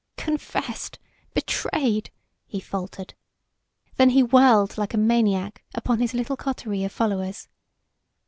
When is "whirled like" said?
4.23-4.95